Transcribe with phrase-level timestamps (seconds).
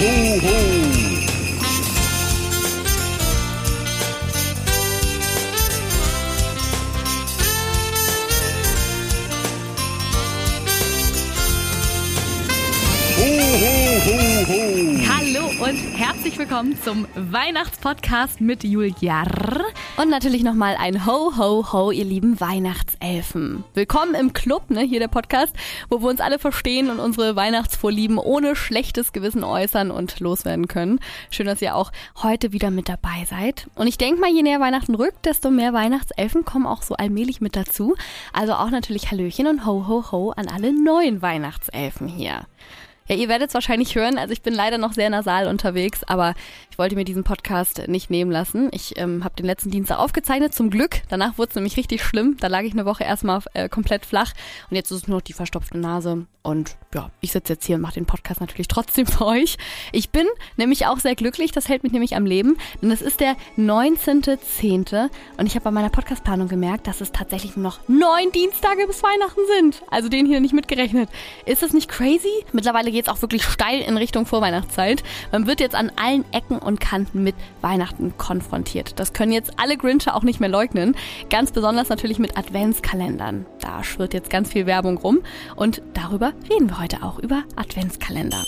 [0.00, 1.03] ho, ho.
[15.96, 19.22] Herzlich willkommen zum Weihnachtspodcast mit Julia.
[19.96, 23.62] Und natürlich nochmal ein Ho, Ho, Ho, ihr lieben Weihnachtselfen.
[23.74, 25.54] Willkommen im Club, ne, hier der Podcast,
[25.90, 30.98] wo wir uns alle verstehen und unsere Weihnachtsvorlieben ohne schlechtes Gewissen äußern und loswerden können.
[31.30, 33.68] Schön, dass ihr auch heute wieder mit dabei seid.
[33.76, 37.40] Und ich denke mal, je näher Weihnachten rückt, desto mehr Weihnachtselfen kommen auch so allmählich
[37.40, 37.94] mit dazu.
[38.32, 42.46] Also auch natürlich Hallöchen und Ho, Ho, Ho an alle neuen Weihnachtselfen hier.
[43.08, 44.16] Ja, ihr werdet es wahrscheinlich hören.
[44.16, 46.34] Also ich bin leider noch sehr nasal unterwegs, aber
[46.74, 48.68] ich wollte mir diesen Podcast nicht nehmen lassen.
[48.72, 51.02] Ich ähm, habe den letzten Dienstag aufgezeichnet, zum Glück.
[51.08, 52.36] Danach wurde es nämlich richtig schlimm.
[52.40, 54.32] Da lag ich eine Woche erstmal äh, komplett flach
[54.70, 56.26] und jetzt ist es nur noch die verstopfte Nase.
[56.42, 59.56] Und ja, ich sitze jetzt hier und mache den Podcast natürlich trotzdem für euch.
[59.92, 60.26] Ich bin
[60.56, 65.08] nämlich auch sehr glücklich, das hält mich nämlich am Leben, denn es ist der 19.10.
[65.38, 69.02] und ich habe bei meiner Podcastplanung gemerkt, dass es tatsächlich nur noch neun Dienstage bis
[69.02, 69.82] Weihnachten sind.
[69.90, 71.08] Also den hier nicht mitgerechnet.
[71.46, 72.44] Ist das nicht crazy?
[72.52, 75.02] Mittlerweile geht es auch wirklich steil in Richtung Vorweihnachtszeit.
[75.32, 78.98] Man wird jetzt an allen Ecken und Kanten mit Weihnachten konfrontiert.
[78.98, 80.96] Das können jetzt alle Grincher auch nicht mehr leugnen.
[81.30, 83.46] Ganz besonders natürlich mit Adventskalendern.
[83.60, 85.20] Da schwirrt jetzt ganz viel Werbung rum
[85.56, 88.44] und darüber reden wir heute auch über Adventskalender.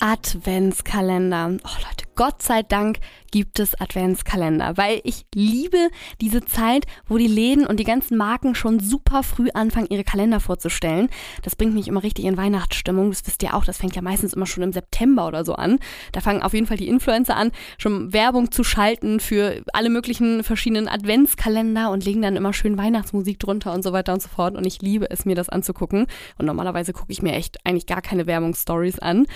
[0.00, 1.58] Adventskalender.
[1.62, 2.98] Oh Leute, Gott sei Dank
[3.30, 8.54] gibt es Adventskalender, weil ich liebe diese Zeit, wo die Läden und die ganzen Marken
[8.54, 11.08] schon super früh anfangen, ihre Kalender vorzustellen.
[11.42, 13.10] Das bringt mich immer richtig in Weihnachtsstimmung.
[13.10, 15.78] Das wisst ihr auch, das fängt ja meistens immer schon im September oder so an.
[16.12, 20.44] Da fangen auf jeden Fall die Influencer an, schon Werbung zu schalten für alle möglichen
[20.44, 24.56] verschiedenen Adventskalender und legen dann immer schön Weihnachtsmusik drunter und so weiter und so fort.
[24.56, 26.06] Und ich liebe es, mir das anzugucken.
[26.38, 29.26] Und normalerweise gucke ich mir echt eigentlich gar keine Werbungsstories an.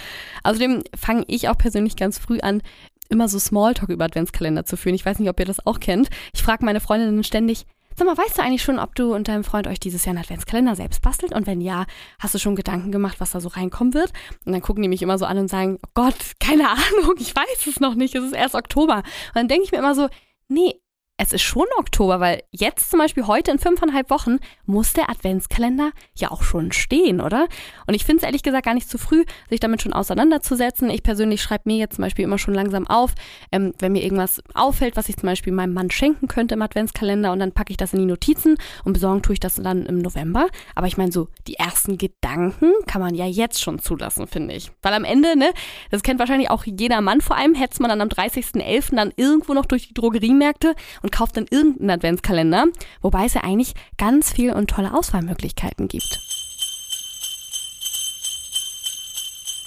[0.42, 2.62] Außerdem fange ich auch persönlich ganz früh an,
[3.08, 4.94] immer so Smalltalk über Adventskalender zu führen.
[4.94, 6.08] Ich weiß nicht, ob ihr das auch kennt.
[6.34, 7.66] Ich frage meine Freundinnen ständig,
[7.96, 10.24] Sag mal, weißt du eigentlich schon, ob du und dein Freund euch dieses Jahr einen
[10.24, 11.32] Adventskalender selbst bastelt?
[11.32, 11.86] Und wenn ja,
[12.18, 14.12] hast du schon Gedanken gemacht, was da so reinkommen wird?
[14.44, 17.36] Und dann gucken die mich immer so an und sagen, oh Gott, keine Ahnung, ich
[17.36, 18.96] weiß es noch nicht, es ist erst Oktober.
[18.96, 20.08] Und dann denke ich mir immer so,
[20.48, 20.74] nee,
[21.16, 25.92] es ist schon Oktober, weil jetzt zum Beispiel heute in fünfeinhalb Wochen muss der Adventskalender
[26.16, 27.46] ja auch schon stehen, oder?
[27.86, 30.90] Und ich finde es ehrlich gesagt gar nicht zu früh, sich damit schon auseinanderzusetzen.
[30.90, 33.14] Ich persönlich schreibe mir jetzt zum Beispiel immer schon langsam auf,
[33.52, 37.30] ähm, wenn mir irgendwas auffällt, was ich zum Beispiel meinem Mann schenken könnte im Adventskalender
[37.30, 39.98] und dann packe ich das in die Notizen und besorgen tue ich das dann im
[39.98, 40.48] November.
[40.74, 44.72] Aber ich meine, so die ersten Gedanken kann man ja jetzt schon zulassen, finde ich.
[44.82, 45.52] Weil am Ende, ne,
[45.92, 48.96] das kennt wahrscheinlich auch jeder Mann vor allem, hetzt man dann am 30.11.
[48.96, 50.74] dann irgendwo noch durch die Drogeriemärkte
[51.04, 52.66] und kauft dann irgendeinen Adventskalender,
[53.02, 56.33] wobei es ja eigentlich ganz viel und tolle Auswahlmöglichkeiten gibt.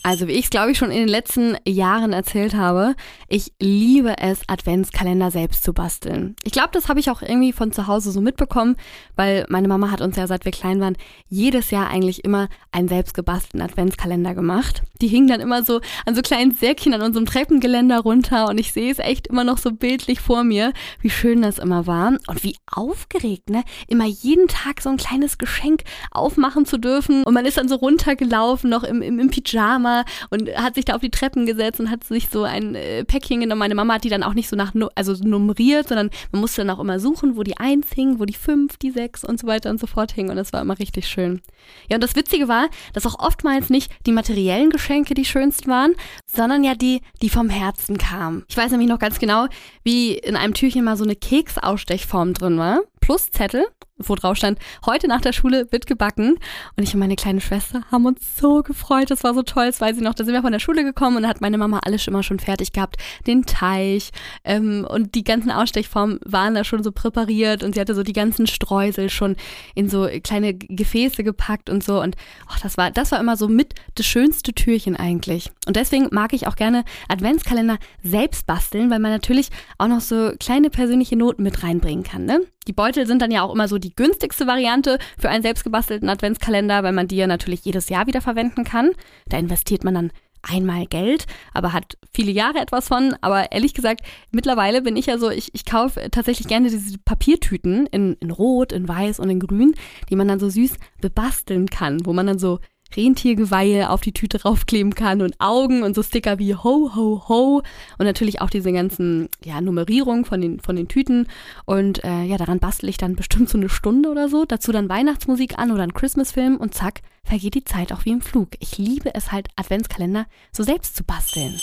[0.07, 2.95] Also wie ich es, glaube ich, schon in den letzten Jahren erzählt habe,
[3.27, 6.37] ich liebe es, Adventskalender selbst zu basteln.
[6.45, 8.77] Ich glaube, das habe ich auch irgendwie von zu Hause so mitbekommen,
[9.17, 10.95] weil meine Mama hat uns ja, seit wir klein waren,
[11.27, 14.83] jedes Jahr eigentlich immer einen selbst gebastelten Adventskalender gemacht.
[15.01, 18.71] Die hingen dann immer so an so kleinen Säckchen an unserem Treppengeländer runter und ich
[18.71, 22.43] sehe es echt immer noch so bildlich vor mir, wie schön das immer war und
[22.45, 23.65] wie aufgeregt, ne?
[23.89, 27.75] Immer jeden Tag so ein kleines Geschenk aufmachen zu dürfen und man ist dann so
[27.75, 29.96] runtergelaufen, noch im, im, im Pyjama
[30.29, 33.39] und hat sich da auf die Treppen gesetzt und hat sich so ein äh, Päckchen
[33.39, 33.59] genommen.
[33.59, 36.75] Meine Mama hat die dann auch nicht so nach, also nummeriert, sondern man musste dann
[36.75, 39.69] auch immer suchen, wo die Eins hing, wo die Fünf, die Sechs und so weiter
[39.69, 41.41] und so fort hing und das war immer richtig schön.
[41.89, 45.93] Ja, und das Witzige war, dass auch oftmals nicht die materiellen Geschenke die schönsten waren,
[46.25, 48.45] sondern ja die, die vom Herzen kamen.
[48.47, 49.47] Ich weiß nämlich noch ganz genau,
[49.83, 53.65] wie in einem Türchen mal so eine Keksausstechform drin war, plus Zettel
[53.97, 56.37] wo drauf stand, heute nach der Schule wird gebacken.
[56.75, 59.09] Und ich und meine kleine Schwester haben uns so gefreut.
[59.09, 60.13] Das war so toll, das weiß ich noch.
[60.13, 62.39] Da sind wir von der Schule gekommen und da hat meine Mama alles immer schon
[62.39, 62.97] fertig gehabt.
[63.25, 64.11] Den Teich
[64.43, 68.13] ähm, und die ganzen Ausstechformen waren da schon so präpariert und sie hatte so die
[68.13, 69.35] ganzen Streusel schon
[69.75, 72.01] in so kleine Gefäße gepackt und so.
[72.01, 72.15] Und
[72.49, 75.51] oh, das war, das war immer so mit das schönste Türchen eigentlich.
[75.65, 80.31] Und deswegen mag ich auch gerne Adventskalender selbst basteln, weil man natürlich auch noch so
[80.39, 82.25] kleine persönliche Noten mit reinbringen kann.
[82.25, 82.41] Ne?
[82.67, 86.83] Die Beutel sind dann ja auch immer so die günstigste Variante für einen selbstgebastelten Adventskalender,
[86.83, 88.91] weil man die ja natürlich jedes Jahr wieder verwenden kann.
[89.27, 90.11] Da investiert man dann
[90.43, 93.15] einmal Geld, aber hat viele Jahre etwas von.
[93.21, 97.87] Aber ehrlich gesagt, mittlerweile bin ich ja so, ich, ich kaufe tatsächlich gerne diese Papiertüten
[97.87, 99.73] in, in Rot, in Weiß und in Grün,
[100.09, 102.59] die man dann so süß bebasteln kann, wo man dann so
[102.95, 107.61] Rentiergeweihe auf die Tüte raufkleben kann und Augen und so Sticker wie Ho, Ho, Ho
[107.97, 111.27] und natürlich auch diese ganzen, ja, Nummerierung von den, von den Tüten
[111.65, 114.89] und äh, ja, daran bastel ich dann bestimmt so eine Stunde oder so, dazu dann
[114.89, 118.49] Weihnachtsmusik an oder ein Christmas-Film und zack, vergeht die Zeit auch wie im Flug.
[118.59, 121.59] Ich liebe es halt, Adventskalender so selbst zu basteln.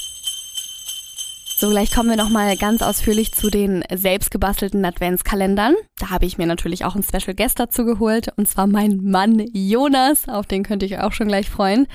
[1.57, 5.77] So, gleich kommen wir nochmal ganz ausführlich zu den selbstgebastelten Adventskalendern.
[5.97, 9.39] Da habe ich mir natürlich auch einen Special Guest dazu geholt, und zwar mein Mann
[9.53, 10.29] Jonas.
[10.29, 11.87] Auf den könnt ihr euch auch schon gleich freuen.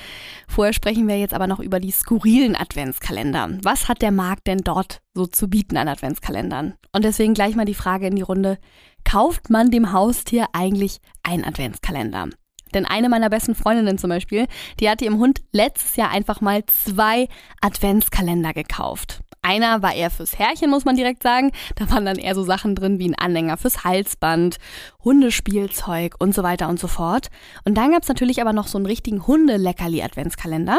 [0.48, 3.58] Vorher sprechen wir jetzt aber noch über die skurrilen Adventskalender.
[3.62, 6.72] Was hat der Markt denn dort so zu bieten an Adventskalendern?
[6.92, 8.56] Und deswegen gleich mal die Frage in die Runde.
[9.04, 12.30] Kauft man dem Haustier eigentlich einen Adventskalender?
[12.72, 14.46] Denn eine meiner besten Freundinnen zum Beispiel,
[14.80, 17.28] die hat ihrem Hund letztes Jahr einfach mal zwei
[17.60, 19.20] Adventskalender gekauft.
[19.50, 21.50] Einer war eher fürs Herrchen, muss man direkt sagen.
[21.74, 24.58] Da waren dann eher so Sachen drin wie ein Anhänger fürs Halsband,
[25.02, 27.30] Hundespielzeug und so weiter und so fort.
[27.64, 30.78] Und dann gab es natürlich aber noch so einen richtigen Hundeleckerli-Adventskalender.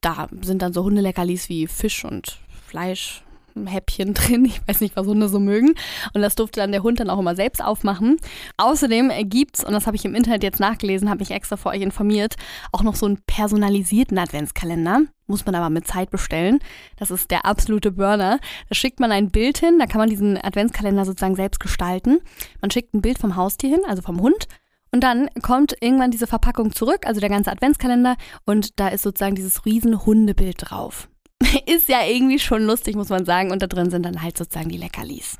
[0.00, 3.22] Da sind dann so Hundeleckerlis wie Fisch und Fleisch,
[3.66, 4.44] Häppchen drin.
[4.44, 5.74] Ich weiß nicht, was Hunde so mögen.
[6.12, 8.16] Und das durfte dann der Hund dann auch immer selbst aufmachen.
[8.56, 11.82] Außerdem gibt's, und das habe ich im Internet jetzt nachgelesen, habe mich extra für euch
[11.82, 12.34] informiert,
[12.72, 15.02] auch noch so einen personalisierten Adventskalender.
[15.26, 16.58] Muss man aber mit Zeit bestellen.
[16.96, 18.38] Das ist der absolute Burner.
[18.68, 22.18] Da schickt man ein Bild hin, da kann man diesen Adventskalender sozusagen selbst gestalten.
[22.60, 24.46] Man schickt ein Bild vom Haustier hin, also vom Hund.
[24.94, 29.34] Und dann kommt irgendwann diese Verpackung zurück, also der ganze Adventskalender, und da ist sozusagen
[29.34, 31.08] dieses riesen Hundebild drauf.
[31.66, 33.50] ist ja irgendwie schon lustig, muss man sagen.
[33.50, 35.38] Und da drin sind dann halt sozusagen die Leckerlis.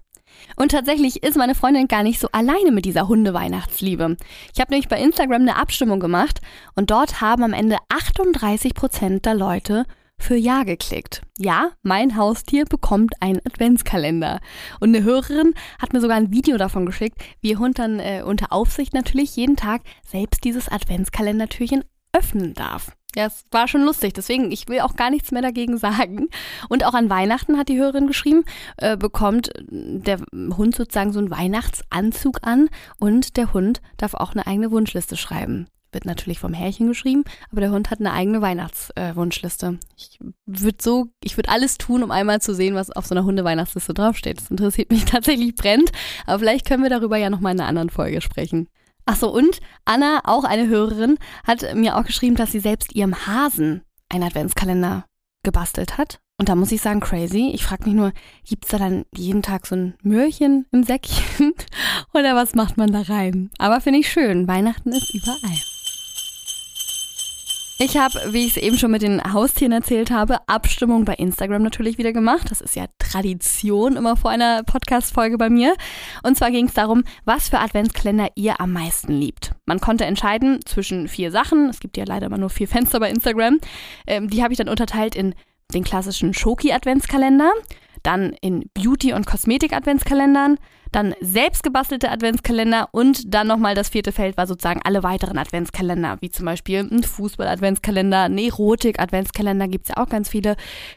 [0.57, 4.17] Und tatsächlich ist meine Freundin gar nicht so alleine mit dieser Hundeweihnachtsliebe.
[4.53, 6.41] Ich habe nämlich bei Instagram eine Abstimmung gemacht
[6.75, 9.85] und dort haben am Ende 38 Prozent der Leute
[10.19, 11.23] für Ja geklickt.
[11.39, 14.41] Ja, mein Haustier bekommt einen Adventskalender.
[14.81, 18.23] Und eine Hörerin hat mir sogar ein Video davon geschickt, wie ihr Hund dann äh,
[18.25, 22.93] unter Aufsicht natürlich jeden Tag selbst dieses Adventskalendertürchen öffnen darf.
[23.15, 26.29] Ja, es war schon lustig, deswegen, ich will auch gar nichts mehr dagegen sagen.
[26.69, 28.45] Und auch an Weihnachten hat die Hörerin geschrieben,
[28.79, 34.47] äh, bekommt der Hund sozusagen so einen Weihnachtsanzug an und der Hund darf auch eine
[34.47, 35.67] eigene Wunschliste schreiben.
[35.93, 39.67] Wird natürlich vom Härchen geschrieben, aber der Hund hat eine eigene Weihnachtswunschliste.
[39.67, 43.15] Äh, ich würde so, ich würde alles tun, um einmal zu sehen, was auf so
[43.15, 44.41] einer Hunde-Weihnachtsliste draufsteht.
[44.41, 45.93] Das interessiert mich tatsächlich brennt,
[46.25, 48.69] aber vielleicht können wir darüber ja nochmal in einer anderen Folge sprechen.
[49.05, 53.83] Achso, und Anna, auch eine Hörerin, hat mir auch geschrieben, dass sie selbst ihrem Hasen
[54.09, 55.05] einen Adventskalender
[55.43, 56.21] gebastelt hat.
[56.39, 57.51] Und da muss ich sagen, crazy.
[57.55, 58.13] Ich frage mich nur,
[58.45, 61.53] gibt's da dann jeden Tag so ein Möhrchen im Säckchen?
[62.15, 63.51] Oder was macht man da rein?
[63.59, 64.49] Aber finde ich schön.
[64.49, 65.59] Weihnachten ist überall.
[67.85, 71.63] Ich habe, wie ich es eben schon mit den Haustieren erzählt habe, Abstimmung bei Instagram
[71.63, 72.49] natürlich wieder gemacht.
[72.49, 75.75] Das ist ja Tradition immer vor einer Podcast-Folge bei mir.
[76.23, 79.57] Und zwar ging es darum, was für Adventskalender ihr am meisten liebt.
[79.67, 81.71] Man konnte entscheiden zwischen vier Sachen.
[81.71, 83.59] Es gibt ja leider immer nur vier Fenster bei Instagram.
[84.07, 85.35] Ähm, die habe ich dann unterteilt in
[85.75, 87.51] den klassischen Schoki-Adventskalender,
[88.05, 90.59] dann in Beauty- und Kosmetik-Adventskalendern,
[90.93, 96.31] dann selbstgebastelte Adventskalender und dann nochmal das vierte Feld war sozusagen alle weiteren Adventskalender, wie
[96.31, 100.57] zum Beispiel ein Fußball-Adventskalender, ein Erotik-Adventskalender gibt's ja auch ganz viele,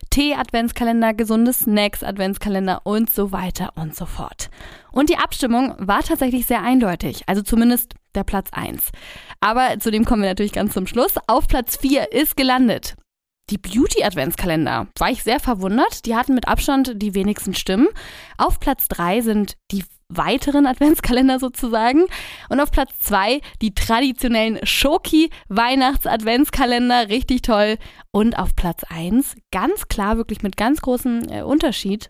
[0.09, 4.49] Tee-Adventskalender, gesunde Snacks-Adventskalender und so weiter und so fort.
[4.91, 8.91] Und die Abstimmung war tatsächlich sehr eindeutig, also zumindest der Platz 1.
[9.39, 11.15] Aber zu dem kommen wir natürlich ganz zum Schluss.
[11.27, 12.95] Auf Platz 4 ist gelandet
[13.49, 14.87] die Beauty-Adventskalender.
[14.97, 16.05] War ich sehr verwundert.
[16.05, 17.89] Die hatten mit Abstand die wenigsten Stimmen.
[18.37, 22.05] Auf Platz 3 sind die weiteren Adventskalender sozusagen.
[22.49, 27.09] Und auf Platz 2 die traditionellen Schoki-Weihnachts-Adventskalender.
[27.09, 27.77] Richtig toll.
[28.11, 32.09] Und auf Platz 1, ganz klar, wirklich mit ganz großem äh, Unterschied,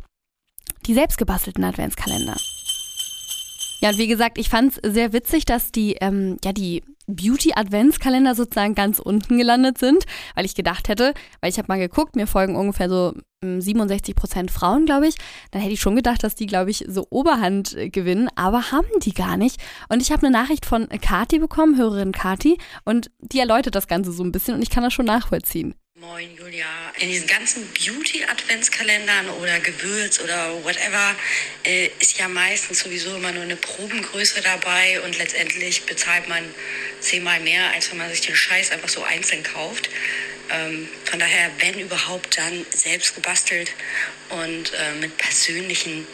[0.85, 2.37] die selbstgebastelten Adventskalender.
[3.81, 8.35] Ja, und wie gesagt, ich fand es sehr witzig, dass die, ähm, ja, die Beauty-Adventskalender
[8.35, 12.27] sozusagen ganz unten gelandet sind, weil ich gedacht hätte, weil ich habe mal geguckt, mir
[12.27, 15.15] folgen ungefähr so 67 hm, Prozent Frauen, glaube ich.
[15.51, 18.87] Dann hätte ich schon gedacht, dass die, glaube ich, so Oberhand äh, gewinnen, aber haben
[19.01, 19.61] die gar nicht.
[19.89, 24.11] Und ich habe eine Nachricht von Kati bekommen, Hörerin Kati, und die erläutert das Ganze
[24.11, 25.75] so ein bisschen und ich kann das schon nachvollziehen.
[25.97, 26.65] Moin Julia.
[26.99, 31.15] In diesen ganzen Beauty-Adventskalendern oder Gewürz oder whatever
[31.63, 36.43] äh, ist ja meistens sowieso immer nur eine Probengröße dabei und letztendlich bezahlt man
[36.99, 39.89] zehnmal mehr, als wenn man sich den Scheiß einfach so einzeln kauft.
[40.49, 43.71] Ähm, von daher, wenn überhaupt, dann selbst gebastelt
[44.31, 46.05] und äh, mit persönlichen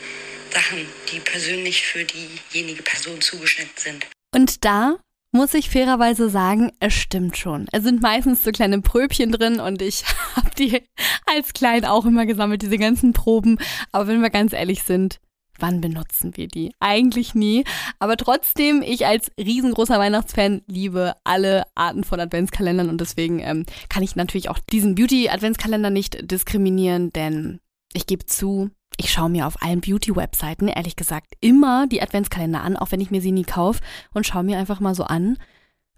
[0.53, 4.05] Sachen, die persönlich für diejenige Person zugeschnitten sind.
[4.31, 4.99] Und da
[5.31, 7.67] muss ich fairerweise sagen, es stimmt schon.
[7.71, 10.03] Es sind meistens so kleine Pröbchen drin und ich
[10.35, 10.81] habe die
[11.25, 13.57] als Klein auch immer gesammelt, diese ganzen Proben.
[13.91, 15.19] Aber wenn wir ganz ehrlich sind,
[15.57, 16.73] wann benutzen wir die?
[16.79, 17.63] Eigentlich nie.
[17.99, 24.03] Aber trotzdem, ich als riesengroßer Weihnachtsfan liebe alle Arten von Adventskalendern und deswegen ähm, kann
[24.03, 27.59] ich natürlich auch diesen Beauty-Adventskalender nicht diskriminieren, denn
[27.93, 32.77] ich gebe zu, ich schaue mir auf allen Beauty-Webseiten, ehrlich gesagt, immer die Adventskalender an,
[32.77, 33.81] auch wenn ich mir sie nie kaufe
[34.13, 35.37] und schaue mir einfach mal so an,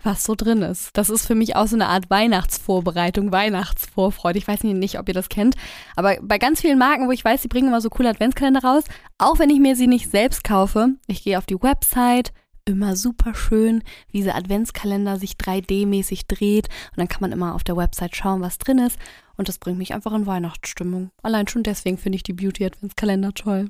[0.03, 0.95] was so drin ist.
[0.97, 4.37] Das ist für mich auch so eine Art Weihnachtsvorbereitung, Weihnachtsvorfreude.
[4.37, 5.55] Ich weiß nicht, ob ihr das kennt,
[5.95, 8.83] aber bei ganz vielen Marken, wo ich weiß, sie bringen immer so coole Adventskalender raus,
[9.17, 12.33] auch wenn ich mir sie nicht selbst kaufe, ich gehe auf die Website,
[12.65, 17.63] immer super schön, wie dieser Adventskalender sich 3D-mäßig dreht und dann kann man immer auf
[17.63, 18.97] der Website schauen, was drin ist
[19.35, 21.11] und das bringt mich einfach in Weihnachtsstimmung.
[21.21, 23.69] Allein schon deswegen finde ich die Beauty Adventskalender toll.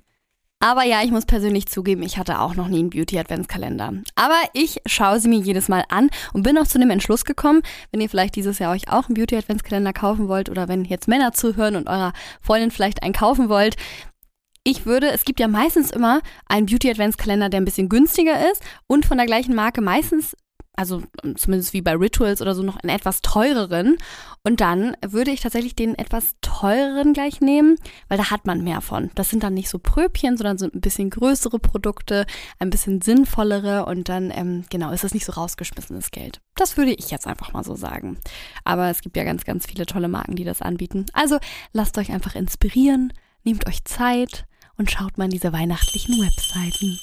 [0.64, 3.96] Aber ja, ich muss persönlich zugeben, ich hatte auch noch nie einen Beauty-Adventskalender.
[4.16, 7.64] Aber ich schaue sie mir jedes Mal an und bin auch zu dem Entschluss gekommen,
[7.92, 11.34] wenn ihr vielleicht dieses Jahr euch auch einen Beauty-Adventskalender kaufen wollt oder wenn jetzt Männer
[11.34, 13.76] zuhören und eurer Freundin vielleicht einen kaufen wollt,
[14.64, 19.06] ich würde, es gibt ja meistens immer einen Beauty-Adventskalender, der ein bisschen günstiger ist und
[19.06, 20.36] von der gleichen Marke meistens
[20.76, 23.98] also ähm, zumindest wie bei Rituals oder so noch einen etwas teureren.
[24.44, 27.78] Und dann würde ich tatsächlich den etwas teureren gleich nehmen,
[28.08, 29.12] weil da hat man mehr von.
[29.16, 32.26] Das sind dann nicht so Pröbchen, sondern so ein bisschen größere Produkte,
[32.60, 36.42] ein bisschen sinnvollere und dann, ähm, genau, ist das nicht so rausgeschmissenes Geld.
[36.56, 38.18] Das würde ich jetzt einfach mal so sagen.
[38.64, 41.06] Aber es gibt ja ganz, ganz viele tolle Marken, die das anbieten.
[41.14, 41.38] Also
[41.72, 44.46] lasst euch einfach inspirieren, nehmt euch Zeit
[44.78, 47.00] und schaut mal in diese weihnachtlichen Webseiten.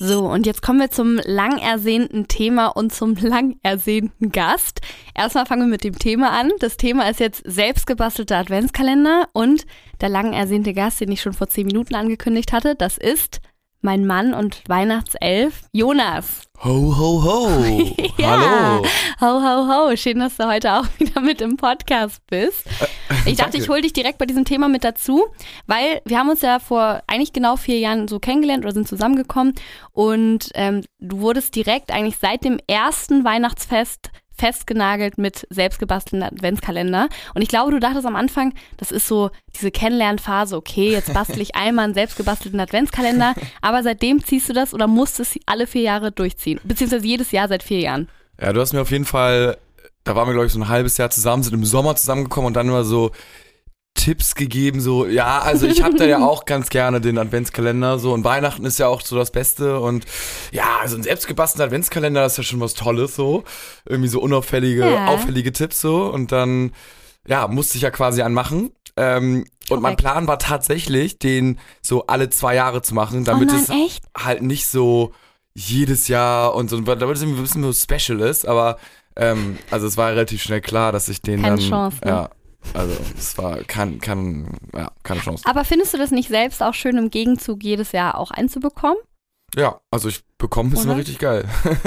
[0.00, 4.80] So, und jetzt kommen wir zum lang ersehnten Thema und zum lang ersehnten Gast.
[5.14, 6.50] Erstmal fangen wir mit dem Thema an.
[6.58, 9.66] Das Thema ist jetzt selbstgebastelter Adventskalender und
[10.00, 13.40] der lang ersehnte Gast, den ich schon vor zehn Minuten angekündigt hatte, das ist
[13.84, 16.42] mein Mann und Weihnachtself Jonas.
[16.64, 17.48] Ho, ho, ho.
[18.18, 18.80] ja.
[18.80, 18.82] Hallo.
[19.20, 19.96] Ho, ho, ho.
[19.96, 22.64] Schön, dass du heute auch wieder mit im Podcast bist.
[23.26, 25.26] Ich dachte, ich hole dich direkt bei diesem Thema mit dazu,
[25.66, 29.54] weil wir haben uns ja vor eigentlich genau vier Jahren so kennengelernt oder sind zusammengekommen
[29.92, 37.08] und ähm, du wurdest direkt eigentlich seit dem ersten Weihnachtsfest festgenagelt mit selbstgebastelten Adventskalender.
[37.34, 41.40] Und ich glaube, du dachtest am Anfang, das ist so diese Kennenlernphase, okay, jetzt bastel
[41.40, 43.34] ich einmal einen selbstgebastelten Adventskalender.
[43.60, 46.60] Aber seitdem ziehst du das oder musst es alle vier Jahre durchziehen.
[46.64, 48.08] Beziehungsweise jedes Jahr seit vier Jahren.
[48.40, 49.56] Ja, du hast mir auf jeden Fall,
[50.02, 52.54] da waren wir, glaube ich, so ein halbes Jahr zusammen, sind im Sommer zusammengekommen und
[52.54, 53.12] dann immer so,
[53.94, 58.12] Tipps gegeben, so, ja, also ich habe da ja auch ganz gerne den Adventskalender, so,
[58.12, 60.04] und Weihnachten ist ja auch so das Beste und
[60.52, 63.44] ja, also ein selbstgebastelter Adventskalender das ist ja schon was Tolles, so,
[63.88, 65.06] irgendwie so unauffällige, Ja.
[65.06, 66.72] auffällige Tipps, so, und dann,
[67.26, 69.96] ja, musste ich ja quasi anmachen, ähm, und mein.
[69.96, 74.04] Plan war tatsächlich, den so alle zwei Jahre zu machen, damit oh es nein, echt?
[74.16, 75.12] halt nicht so
[75.54, 78.76] jedes Jahr und so, damit es irgendwie ein bisschen so special ist, aber
[79.16, 82.10] ähm, also es war relativ schnell klar, dass ich den Keine dann, Chance, ne?
[82.10, 82.30] ja,
[82.72, 85.44] also es war kein, kein, ja, keine Chance.
[85.46, 88.98] Aber findest du das nicht selbst auch schön im Gegenzug jedes Jahr auch einzubekommen?
[89.56, 91.48] Ja, also ich bekomme es immer richtig geil.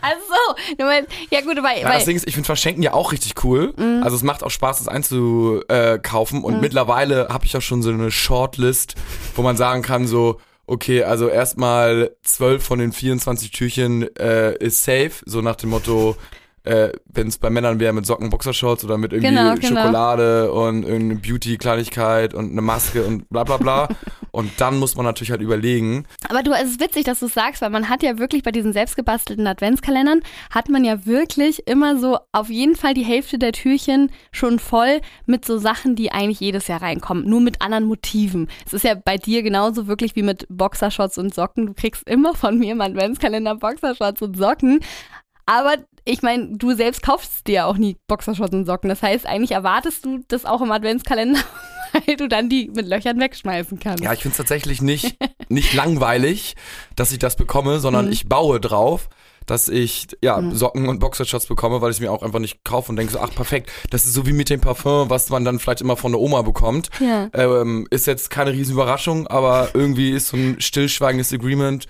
[0.00, 0.86] Also
[1.30, 3.74] ja gut, weil, Ja, weil das Ding ist, ich finde Verschenken ja auch richtig cool.
[3.76, 4.02] Mhm.
[4.02, 6.42] Also es macht auch Spaß, das einzukaufen.
[6.42, 8.94] Und mittlerweile habe ich auch schon so eine Shortlist,
[9.34, 14.84] wo man sagen kann, so, okay, also erstmal 12 von den 24 Türchen äh, ist
[14.84, 16.16] safe, so nach dem Motto,
[16.68, 19.80] äh, wenn es bei Männern wäre mit Socken, Boxershorts oder mit irgendwie Genau, genau.
[19.80, 23.88] Schokolade und irgendeine Beauty-Kleinigkeit und eine Maske und bla bla bla.
[24.32, 27.34] und dann muss man natürlich halt überlegen, Aber du, es ist witzig, dass du es
[27.34, 30.20] sagst, weil man hat ja wirklich bei diesen selbstgebastelten Adventskalendern,
[30.50, 35.00] hat man ja wirklich immer so auf jeden Fall die Hälfte der Türchen schon voll
[35.24, 38.48] mit so Sachen, die eigentlich jedes Jahr reinkommen, nur mit anderen Motiven.
[38.66, 41.66] Es ist ja bei dir genauso wirklich wie mit Boxershorts und Socken.
[41.66, 44.80] Du kriegst immer von mir im Adventskalender Boxershorts und Socken.
[45.46, 45.76] Aber
[46.10, 48.88] ich meine, du selbst kaufst dir auch nie Boxershorts und Socken.
[48.88, 51.40] Das heißt, eigentlich erwartest du das auch im Adventskalender,
[52.06, 54.02] weil du dann die mit Löchern wegschmeißen kannst.
[54.02, 55.16] Ja, ich finde es tatsächlich nicht,
[55.50, 56.56] nicht langweilig,
[56.96, 58.12] dass ich das bekomme, sondern Mhm.
[58.12, 59.10] ich baue drauf,
[59.50, 62.90] dass ich ja Socken und Boxershorts bekomme, weil ich es mir auch einfach nicht kaufe
[62.90, 65.58] und denke so, ach perfekt, das ist so wie mit dem Parfum, was man dann
[65.58, 66.90] vielleicht immer von der Oma bekommt.
[67.00, 67.28] Ja.
[67.32, 71.86] Ähm, ist jetzt keine riesen Überraschung, aber irgendwie ist so ein stillschweigendes Agreement.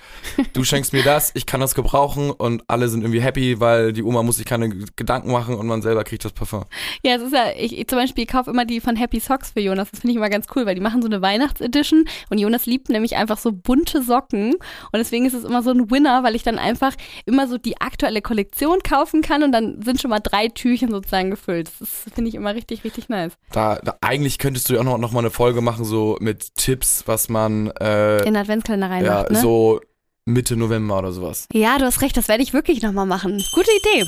[0.52, 4.02] Du schenkst mir das, ich kann das gebrauchen und alle sind irgendwie happy, weil die
[4.02, 6.64] Oma muss sich keine Gedanken machen und man selber kriegt das Parfum.
[7.02, 9.60] Ja, es ist ja, ich, ich zum Beispiel kaufe immer die von Happy Socks für
[9.60, 9.90] Jonas.
[9.90, 12.88] Das finde ich immer ganz cool, weil die machen so eine Weihnachtsedition und Jonas liebt
[12.88, 16.42] nämlich einfach so bunte Socken und deswegen ist es immer so ein Winner, weil ich
[16.42, 16.94] dann einfach
[17.26, 21.30] immer so die aktuelle Kollektion kaufen kann und dann sind schon mal drei Türchen sozusagen
[21.30, 21.70] gefüllt.
[21.80, 23.32] Das finde ich immer richtig, richtig nice.
[23.52, 26.54] Da, da eigentlich könntest du ja auch noch, noch mal eine Folge machen, so mit
[26.56, 29.40] Tipps, was man äh, In Adventskalender ja, reinmacht, ne?
[29.40, 29.80] so
[30.24, 31.46] Mitte November oder sowas.
[31.52, 33.42] Ja, du hast recht, das werde ich wirklich nochmal machen.
[33.54, 34.06] Gute Idee.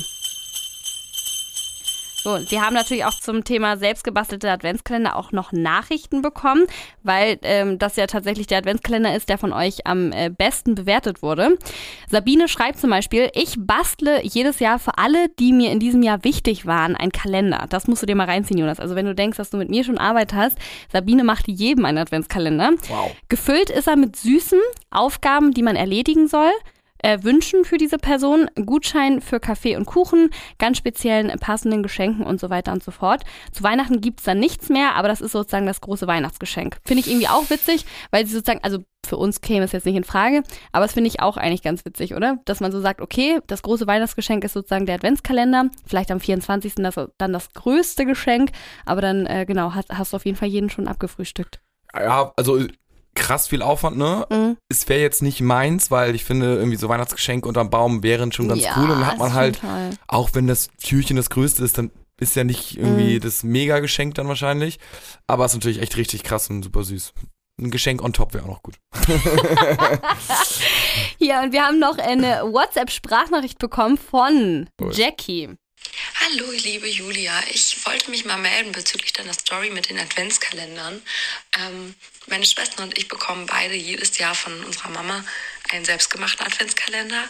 [2.23, 6.65] So, Sie haben natürlich auch zum Thema selbstgebastelte Adventskalender auch noch Nachrichten bekommen,
[7.01, 11.23] weil ähm, das ja tatsächlich der Adventskalender ist, der von euch am äh, besten bewertet
[11.23, 11.57] wurde.
[12.09, 16.23] Sabine schreibt zum Beispiel, ich bastle jedes Jahr für alle, die mir in diesem Jahr
[16.23, 17.65] wichtig waren, einen Kalender.
[17.69, 18.79] Das musst du dir mal reinziehen, Jonas.
[18.79, 20.57] Also wenn du denkst, dass du mit mir schon Arbeit hast,
[20.91, 22.71] Sabine macht jedem einen Adventskalender.
[22.87, 23.15] Wow.
[23.29, 24.59] Gefüllt ist er mit süßen
[24.91, 26.51] Aufgaben, die man erledigen soll
[27.03, 32.39] äh, Wünschen für diese Person, Gutschein für Kaffee und Kuchen, ganz speziellen passenden Geschenken und
[32.39, 33.23] so weiter und so fort.
[33.51, 36.77] Zu Weihnachten gibt's dann nichts mehr, aber das ist sozusagen das große Weihnachtsgeschenk.
[36.85, 39.95] Finde ich irgendwie auch witzig, weil sie sozusagen, also für uns käme es jetzt nicht
[39.95, 42.37] in Frage, aber das finde ich auch eigentlich ganz witzig, oder?
[42.45, 46.75] Dass man so sagt, okay, das große Weihnachtsgeschenk ist sozusagen der Adventskalender, vielleicht am 24.
[46.75, 48.51] Das, dann das größte Geschenk,
[48.85, 51.61] aber dann, äh, genau, hast, hast du auf jeden Fall jeden schon abgefrühstückt.
[51.93, 52.59] Ja, also
[53.15, 54.25] krass viel Aufwand, ne?
[54.29, 54.57] Mhm.
[54.69, 58.47] Es wäre jetzt nicht meins, weil ich finde, irgendwie so Weihnachtsgeschenke unterm Baum wären schon
[58.47, 58.83] ganz ja, cool.
[58.91, 59.89] Und dann hat man halt, toll.
[60.07, 63.19] auch wenn das Türchen das größte ist, dann ist ja nicht irgendwie Mhm.
[63.21, 64.79] das Mega-Geschenk dann wahrscheinlich.
[65.27, 67.13] Aber es ist natürlich echt richtig krass und super süß.
[67.59, 68.75] Ein Geschenk on top wäre auch noch gut.
[71.19, 74.69] Ja, und wir haben noch eine WhatsApp-Sprachnachricht bekommen von.
[74.91, 75.49] Jackie.
[76.23, 77.43] Hallo, liebe Julia.
[77.49, 81.01] Ich wollte mich mal melden bezüglich deiner Story mit den Adventskalendern.
[81.59, 81.95] Ähm,
[82.27, 85.25] meine Schwester und ich bekommen beide jedes Jahr von unserer Mama
[85.71, 87.23] einen selbstgemachten Adventskalender.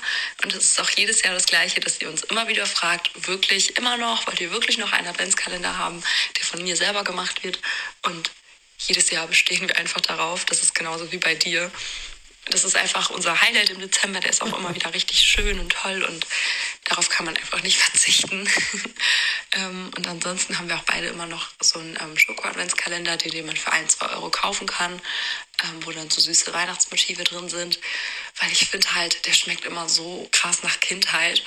[0.43, 3.75] Und es ist auch jedes Jahr das Gleiche, dass sie uns immer wieder fragt, wirklich
[3.77, 6.03] immer noch, wollt ihr wirklich noch einen Adventskalender haben,
[6.37, 7.59] der von mir selber gemacht wird.
[8.03, 8.29] Und
[8.77, 10.45] jedes Jahr bestehen wir einfach darauf.
[10.45, 11.71] Das ist genauso wie bei dir.
[12.51, 14.19] Das ist einfach unser Highlight im Dezember.
[14.19, 16.27] Der ist auch immer wieder richtig schön und toll und
[16.85, 18.47] darauf kann man einfach nicht verzichten.
[19.53, 23.45] ähm, und ansonsten haben wir auch beide immer noch so einen ähm, Schoko-Adventskalender, den, den
[23.45, 25.01] man für ein, zwei Euro kaufen kann,
[25.63, 27.79] ähm, wo dann so süße Weihnachtsmotive drin sind.
[28.39, 31.43] Weil ich finde halt, der schmeckt immer so krass nach Kindheit.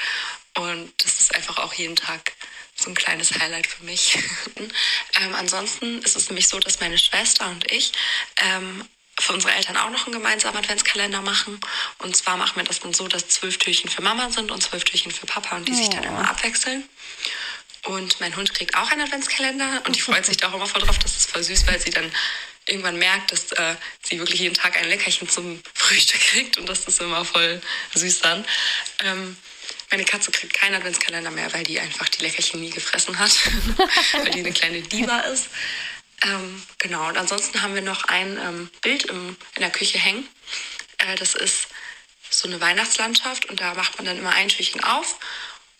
[0.56, 2.32] Und das ist einfach auch jeden Tag
[2.76, 4.18] so ein kleines Highlight für mich.
[5.20, 7.92] ähm, ansonsten ist es nämlich so, dass meine Schwester und ich
[8.38, 8.88] ähm,
[9.20, 11.60] für unsere Eltern auch noch einen gemeinsamen Adventskalender machen.
[11.98, 14.84] Und zwar machen wir das dann so, dass zwölf Türchen für Mama sind und zwölf
[14.84, 16.88] Türchen für Papa und die sich dann immer abwechseln.
[17.84, 20.82] Und mein Hund kriegt auch einen Adventskalender und die freut sich da auch immer voll
[20.82, 20.98] drauf.
[20.98, 22.10] Das ist voll süß, weil sie dann
[22.66, 26.86] irgendwann merkt, dass äh, sie wirklich jeden Tag ein Leckerchen zum Frühstück kriegt und das
[26.86, 27.60] ist immer voll
[27.94, 28.44] süß dann.
[29.04, 29.36] Ähm,
[29.90, 33.32] meine Katze kriegt keinen Adventskalender mehr, weil die einfach die Leckerchen nie gefressen hat,
[34.14, 35.48] weil die eine kleine Diva ist.
[36.24, 40.26] Ähm, genau, und ansonsten haben wir noch ein ähm, Bild im, in der Küche hängen.
[40.98, 41.68] Äh, das ist
[42.30, 45.18] so eine Weihnachtslandschaft und da macht man dann immer ein Türchen auf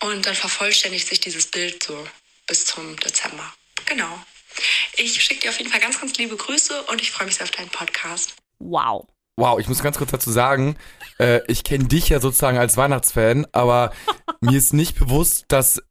[0.00, 2.07] und dann vervollständigt sich dieses Bild so
[2.46, 3.52] bis zum Dezember.
[3.87, 4.18] Genau.
[4.96, 7.44] Ich schicke dir auf jeden Fall ganz, ganz liebe Grüße und ich freue mich sehr
[7.44, 8.35] auf deinen Podcast.
[8.59, 9.07] Wow.
[9.37, 10.76] Wow, ich muss ganz kurz dazu sagen,
[11.18, 13.92] äh, ich kenne dich ja sozusagen als Weihnachtsfan, aber
[14.40, 15.83] mir ist nicht bewusst, dass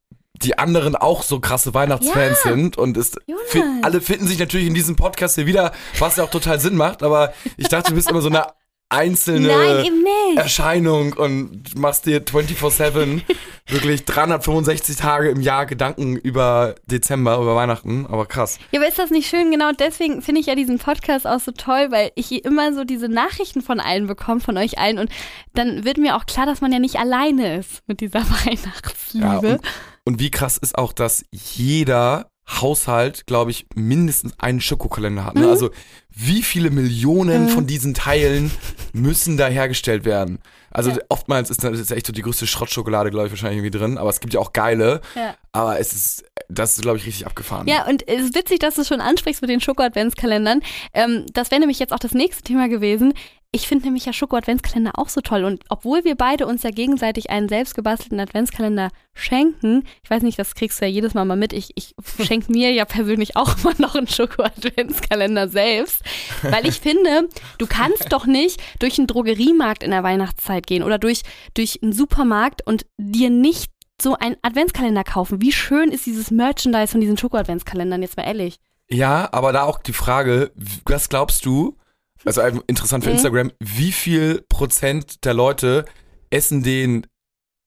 [0.42, 2.52] die anderen auch so krasse Weihnachtsfans Ja.
[2.52, 3.44] sind und es Jonas.
[3.50, 6.76] fi- alle finden sich natürlich in diesem Podcast hier wieder, was ja auch total Sinn
[6.76, 8.48] macht, aber ich dachte, du bist immer so eine
[8.90, 10.38] einzelne Nein.
[10.38, 13.22] Erscheinung und machst dir 24/7
[13.68, 18.60] wirklich 365 Tage im Jahr Gedanken über Dezember, über Weihnachten, aber krass.
[18.72, 19.50] Ja, aber ist das nicht schön?
[19.52, 23.08] Genau deswegen finde ich ja diesen Podcast auch so toll, weil ich immer so diese
[23.10, 25.00] Nachrichten von allen bekomme, von euch allen.
[25.00, 25.10] Und
[25.56, 29.48] dann wird mir auch klar, dass man ja nicht alleine ist mit dieser Weihnachtsliebe.
[29.48, 29.58] Ja,
[30.06, 35.36] und, wie krass ist auch, dass jeder Haushalt, glaube ich, mindestens einen Schokokalender hat.
[35.36, 35.44] Ne?
[35.46, 35.50] Mhm.
[35.50, 35.70] Also
[36.10, 38.52] wie viele Millionen von diesen Teilen
[38.92, 40.40] müssen da hergestellt werden?
[40.70, 40.98] Also Ja.
[41.08, 43.98] oftmals ist das echt so die größte Schrottschokolade, glaube ich, wahrscheinlich irgendwie drin.
[43.98, 45.00] Aber es gibt ja auch geile.
[45.16, 45.36] Ja.
[45.54, 47.68] Aber es ist, das ist, glaube ich, richtig abgefahren.
[47.68, 50.62] Ja, und es ist witzig, dass du schon ansprichst mit den Schoko-Adventskalendern.
[50.94, 53.14] Ähm, das wäre nämlich jetzt auch das nächste Thema gewesen.
[53.56, 55.44] Ich finde nämlich ja Schoko-Adventskalender auch so toll.
[55.44, 60.56] Und obwohl wir beide uns ja gegenseitig einen selbstgebastelten Adventskalender schenken, ich weiß nicht, das
[60.56, 61.94] kriegst du ja jedes Mal mal mit, ich, ich
[62.26, 66.02] schenke mir ja persönlich auch immer noch einen Schoko-Adventskalender selbst.
[66.42, 70.98] Weil ich finde, du kannst doch nicht durch einen Drogeriemarkt in der Weihnachtszeit gehen oder
[70.98, 71.22] durch,
[71.54, 75.42] durch einen Supermarkt und dir nicht so einen Adventskalender kaufen.
[75.42, 78.60] Wie schön ist dieses Merchandise von diesen Schoko-Adventskalendern, jetzt mal ehrlich.
[78.90, 80.52] Ja, aber da auch die Frage,
[80.86, 81.78] was glaubst du,
[82.26, 83.16] also interessant für Mhm.
[83.16, 85.86] Instagram, wie viel Prozent der Leute
[86.30, 87.08] essen den,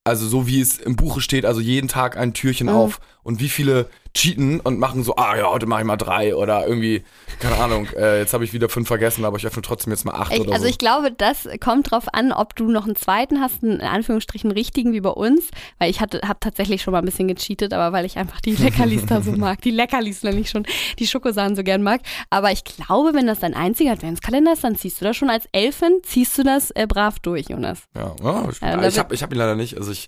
[0.03, 2.73] also so wie es im Buche steht, also jeden Tag ein Türchen Mhm.
[2.73, 6.35] auf und wie viele cheaten und machen so, ah ja, heute mache ich mal drei
[6.35, 7.03] oder irgendwie,
[7.39, 10.13] keine Ahnung, äh, jetzt habe ich wieder fünf vergessen, aber ich öffne trotzdem jetzt mal
[10.13, 10.69] acht Ich, oder also so.
[10.69, 14.51] ich glaube, das kommt drauf an, ob du noch einen zweiten hast, einen in Anführungsstrichen
[14.51, 17.95] richtigen wie bei uns, weil ich hatte, habe tatsächlich schon mal ein bisschen gecheatet, aber
[17.95, 20.65] weil ich einfach die Leckerlis da so mag, die Leckerlis nenne ich schon,
[20.99, 22.01] die Schokosachen so gern mag.
[22.29, 25.47] Aber ich glaube, wenn das dein einziger Adventskalender ist, dann ziehst du das schon als
[25.51, 27.83] Elfin, ziehst du das äh, brav durch, Jonas.
[27.95, 29.77] ja, ja, ich, da ich habe ich hab ihn leider nicht.
[29.77, 30.07] Also ich,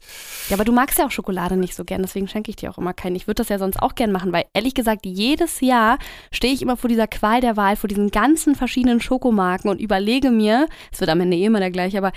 [0.49, 2.77] Ja, aber du magst ja auch Schokolade nicht so gern, deswegen schenke ich dir auch
[2.77, 3.15] immer keinen.
[3.15, 5.99] Ich würde das ja sonst auch gern machen, weil ehrlich gesagt, jedes Jahr
[6.31, 10.31] stehe ich immer vor dieser Qual der Wahl, vor diesen ganzen verschiedenen Schokomarken und überlege
[10.31, 12.11] mir, es wird am Ende eh immer der gleiche, aber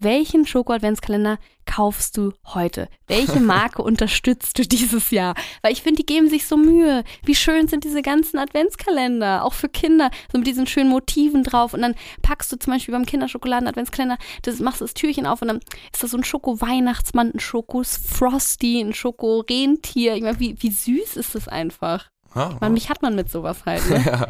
[0.00, 2.88] welchen Schoko-Adventskalender kaufst du heute?
[3.06, 5.34] Welche Marke unterstützt du dieses Jahr?
[5.62, 7.04] Weil ich finde, die geben sich so Mühe.
[7.24, 11.74] Wie schön sind diese ganzen Adventskalender, auch für Kinder, so mit diesen schönen Motiven drauf.
[11.74, 15.48] Und dann packst du zum Beispiel beim Kinderschokoladen-Adventskalender, das machst du das Türchen auf und
[15.48, 15.60] dann
[15.92, 20.14] ist das so ein Schoko-Weihnachtsmann, ein Schoko-Frosty, ein Schoko-Rentier.
[20.14, 22.10] Ich meine, wie, wie süß ist das einfach?
[22.34, 23.82] ja, Man, mich hat man mit sowas halt.
[23.88, 24.28] Ne?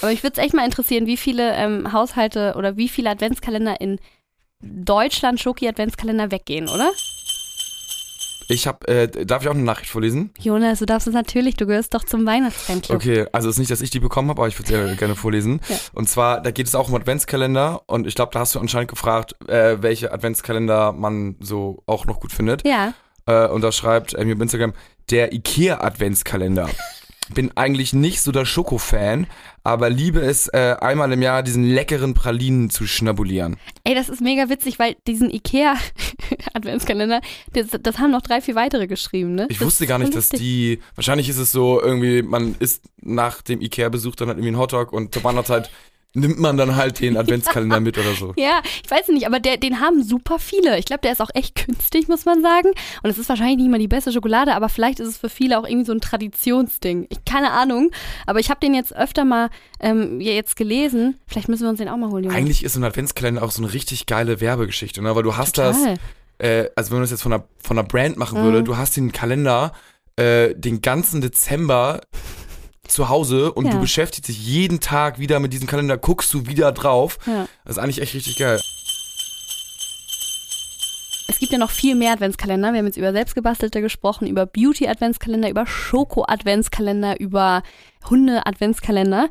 [0.00, 3.80] Aber mich würde es echt mal interessieren, wie viele ähm, Haushalte oder wie viele Adventskalender
[3.80, 3.98] in
[4.60, 6.90] Deutschland Schoki-Adventskalender weggehen, oder?
[8.50, 10.32] ich habe, äh, darf ich auch eine Nachricht vorlesen?
[10.40, 12.96] Jonas, du darfst es natürlich, du gehörst doch zum Weihnachtsfanclub.
[12.96, 15.14] Okay, also es ist nicht, dass ich die bekommen habe, aber ich würde sehr gerne
[15.14, 15.60] vorlesen.
[15.68, 15.76] Ja.
[15.92, 18.90] Und zwar, da geht es auch um Adventskalender und ich glaube, da hast du anscheinend
[18.90, 22.66] gefragt, äh, welche Adventskalender man so auch noch gut findet.
[22.66, 22.92] Ja,
[23.26, 24.72] Äh, und da schreibt er mir auf Instagram,
[25.10, 26.68] der IKEA-Adventskalender.
[27.34, 29.26] Bin eigentlich nicht so der Schoko-Fan,
[29.62, 33.56] aber liebe es, äh, einmal im Jahr diesen leckeren Pralinen zu schnabulieren.
[33.84, 37.20] ey, das ist mega witzig, weil diesen Ikea-Adventskalender,
[37.52, 39.46] das, das haben noch drei, vier weitere geschrieben, ne?
[39.48, 40.80] Ich Das wusste ist gar nicht, dass die.
[40.94, 44.92] Wahrscheinlich ist es so, irgendwie, man isst nach dem IKEA-Besuch dann halt irgendwie einen Hotdog
[44.92, 45.70] und zur Weihnachtszeit
[46.14, 48.32] nimmt man dann halt den Adventskalender mit oder so.
[48.36, 50.78] Ja, ich weiß nicht, aber der, den haben super viele.
[50.78, 52.70] Ich glaube, der ist auch echt günstig, muss man sagen.
[53.02, 55.58] Und es ist wahrscheinlich nicht mal die beste Schokolade, aber vielleicht ist es für viele
[55.58, 57.06] auch irgendwie so ein Traditionsding.
[57.10, 57.90] Ich keine Ahnung,
[58.26, 61.18] aber ich habe den jetzt öfter mal ähm, ja, jetzt gelesen.
[61.26, 62.36] Vielleicht müssen wir uns den auch mal holen, Junge.
[62.36, 65.14] Eigentlich ist so ein Adventskalender auch so eine richtig geile Werbegeschichte, ne?
[65.14, 65.96] Weil du hast das, Total.
[66.38, 68.64] äh, also wenn man das jetzt von einer, von einer Brand machen würde, Mhm.
[68.64, 69.72] du hast den Kalender
[70.16, 72.00] äh, den ganzen Dezember
[72.90, 73.72] zu Hause und Ja.
[73.72, 77.18] du beschäftigst dich jeden Tag wieder mit diesem Kalender, guckst du wieder drauf.
[77.26, 77.46] Ja.
[77.64, 78.60] Das ist eigentlich echt richtig geil.
[81.28, 82.72] Es gibt ja noch viel mehr Adventskalender.
[82.72, 87.62] Wir haben jetzt über selbstgebastelte gesprochen, über Beauty-Adventskalender, über Schoko-Adventskalender, über
[88.10, 89.28] Hunde-Adventskalender.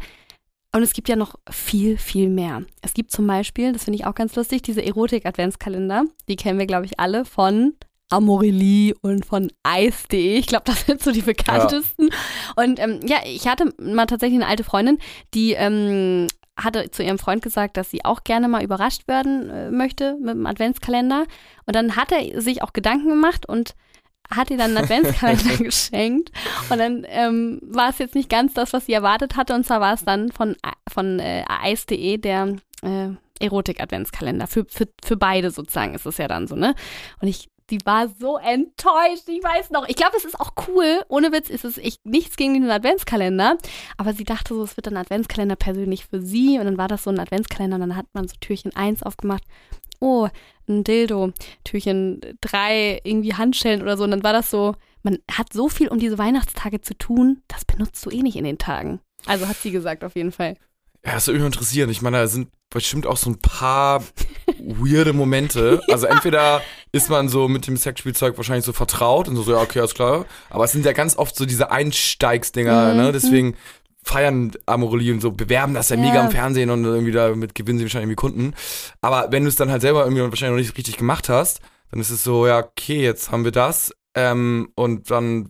[0.74, 2.64] Und es gibt ja noch viel, viel mehr.
[2.82, 6.06] Es gibt zum Beispiel, das finde ich auch ganz lustig, diese Erotik-Adventskalender.
[6.28, 7.74] Die kennen wir, glaube ich, alle von
[8.10, 10.38] Amorelie und von Eis.de.
[10.38, 12.10] Ich glaube, das sind so die bekanntesten.
[12.56, 14.98] Und ähm, ja, ich hatte mal tatsächlich eine alte Freundin,
[15.34, 19.72] die ähm, hatte zu ihrem Freund gesagt, dass sie auch gerne mal überrascht werden äh,
[19.72, 21.26] möchte mit dem Adventskalender.
[21.66, 23.76] Und dann hat er sich auch Gedanken gemacht und
[24.30, 26.32] hat ihr dann einen Adventskalender geschenkt.
[26.70, 29.56] Und dann ähm, war es jetzt nicht ganz das, was sie erwartet hatte.
[29.56, 30.56] Und zwar war es dann von,
[30.88, 34.48] von äh, Eis.de der äh, Erotik-Adventskalender.
[34.48, 36.76] Für, für, für beide sozusagen ist es ja dann so, ne?
[37.22, 39.28] Und ich, die war so enttäuscht.
[39.28, 39.88] Ich weiß noch.
[39.88, 41.04] Ich glaube, es ist auch cool.
[41.08, 43.58] Ohne Witz ist es ich, nichts gegen den Adventskalender.
[43.98, 46.60] Aber sie dachte so, es wird ein Adventskalender persönlich für sie.
[46.60, 47.76] Und dann war das so ein Adventskalender.
[47.76, 49.44] Und dann hat man so Türchen 1 aufgemacht.
[50.00, 50.28] Oh,
[50.68, 51.32] ein Dildo.
[51.64, 54.04] Türchen 3, irgendwie Handschellen oder so.
[54.04, 57.42] Und dann war das so, man hat so viel um diese Weihnachtstage zu tun.
[57.48, 59.00] Das benutzt du eh nicht in den Tagen.
[59.26, 60.56] Also hat sie gesagt, auf jeden Fall.
[61.06, 61.90] Ja, mich mal interessieren.
[61.90, 64.04] Ich meine, da sind bestimmt auch so ein paar
[64.60, 65.82] weirde Momente.
[65.90, 69.62] Also entweder ist man so mit dem Sexspielzeug wahrscheinlich so vertraut und so, so ja,
[69.62, 70.26] okay, alles klar.
[70.50, 72.98] Aber es sind ja ganz oft so diese Einsteigsdinger, Mhm.
[72.98, 73.12] ne?
[73.12, 73.56] Deswegen
[74.04, 76.02] feiern Amorelie und so, bewerben das ja, Ja.
[76.02, 78.54] mega im Fernsehen und irgendwie damit gewinnen sie wahrscheinlich irgendwie Kunden.
[79.02, 81.60] Aber wenn du es dann halt selber irgendwie wahrscheinlich noch nicht richtig gemacht hast,
[81.92, 83.92] dann ist es so, ja, okay, jetzt haben wir das.
[84.16, 85.50] Ähm, und dann,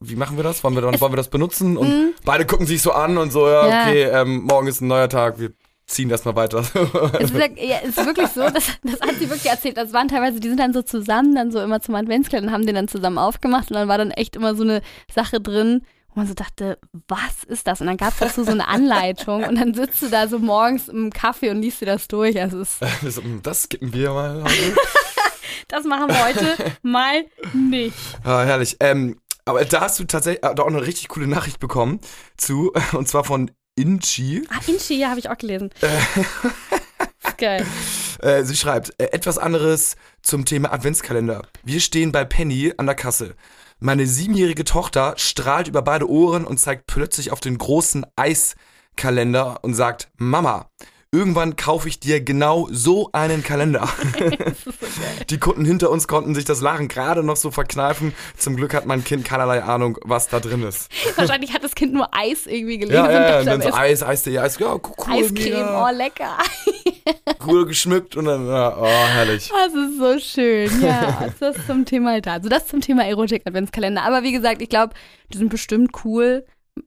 [0.00, 0.62] wie machen wir das?
[0.64, 1.76] Wollen wir, dann, wollen wir das benutzen?
[1.76, 2.14] Und Mhm.
[2.24, 3.82] beide gucken sich so an und so, ja, Ja.
[3.82, 5.52] okay, ähm, morgen ist ein neuer Tag, wir
[5.86, 6.58] ziehen das mal weiter.
[6.58, 9.76] Es ist, ja, es ist wirklich so, das, das hat sie wirklich erzählt.
[9.78, 12.66] Das waren teilweise, die sind dann so zusammen, dann so immer zum Adventskalender und haben
[12.66, 14.82] den dann zusammen aufgemacht und dann war dann echt immer so eine
[15.14, 17.80] Sache drin, wo man so dachte, was ist das?
[17.80, 20.88] Und dann gab es dazu so eine Anleitung und dann sitzt du da so morgens
[20.88, 22.38] im Kaffee und liest dir das durch.
[22.40, 22.80] Also es,
[23.42, 24.44] das skippen wir mal.
[25.68, 27.94] das machen wir heute mal nicht.
[28.24, 28.76] ah, herrlich.
[28.80, 29.16] Ähm,
[29.48, 32.00] aber da hast du tatsächlich äh, da auch eine richtig coole Nachricht bekommen
[32.36, 34.46] zu, und zwar von Inchi.
[34.50, 35.70] Ah, Inchi, ja, habe ich auch gelesen.
[37.38, 37.64] Geil.
[38.20, 41.42] Äh, sie schreibt, äh, etwas anderes zum Thema Adventskalender.
[41.62, 43.36] Wir stehen bei Penny an der Kasse.
[43.78, 49.74] Meine siebenjährige Tochter strahlt über beide Ohren und zeigt plötzlich auf den großen Eiskalender und
[49.74, 50.68] sagt, Mama,
[51.10, 53.88] irgendwann kaufe ich dir genau so einen Kalender.
[55.30, 58.12] Die Kunden hinter uns konnten sich das Lachen gerade noch so verkneifen.
[58.36, 60.90] Zum Glück hat mein Kind keinerlei Ahnung, was da drin ist.
[61.16, 63.04] Wahrscheinlich hat das Kind nur Eis irgendwie gelesen.
[63.04, 63.40] Ja, ja, ja.
[63.40, 66.38] und dann so Eis, Eis, Eis, Eis, ja, cool, Eiscreme, mega, oh lecker.
[67.46, 69.48] cool geschmückt und dann, ja, oh, herrlich.
[69.48, 70.82] Das ist so schön.
[70.82, 72.32] Ja, also das zum Thema Alter.
[72.32, 74.02] Also das zum Thema Erotik-Adventskalender.
[74.02, 74.94] Aber wie gesagt, ich glaube,
[75.32, 76.44] die sind bestimmt cool.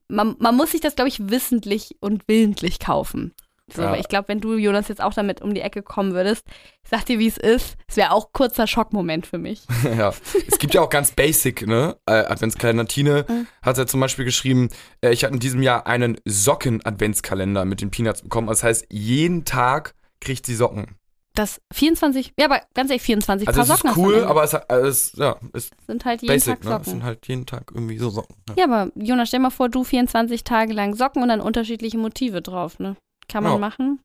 [0.08, 3.34] Man, man muss sich das, glaube ich, wissentlich und willentlich kaufen.
[3.74, 3.88] So, Ja.
[3.88, 6.44] aber ich glaube, wenn du, Jonas, jetzt auch damit um die Ecke kommen würdest,
[6.84, 9.64] ich sag dir, wie es ist, es wäre auch kurzer Schockmoment für mich.
[9.96, 10.12] ja.
[10.48, 11.96] Es gibt ja auch ganz basic, ne?
[12.06, 12.86] Äh, Adventskalender.
[12.86, 13.46] Tine Mhm.
[13.62, 14.68] hat ja zum Beispiel geschrieben,
[15.02, 18.48] äh, ich habe in diesem Jahr einen Socken-Adventskalender mit den Peanuts bekommen.
[18.48, 20.96] Das heißt, jeden Tag kriegt sie Socken.
[21.34, 24.24] Das 24, ja, aber ganz ehrlich, 24 Also Paar es ist Socken hast du cool,
[24.24, 26.70] aber es, äh, es ja, es ist sind halt jeden basic, Tag ne?
[26.70, 26.90] Es Socken.
[26.92, 28.36] sind halt jeden Tag irgendwie so Socken.
[28.50, 28.54] Ja.
[28.58, 32.42] Ja, aber Jonas, stell mal vor, du 24 Tage lang Socken und dann unterschiedliche Motive
[32.42, 32.96] drauf, ne?
[33.28, 33.58] Kann man Ja.
[33.58, 34.00] machen.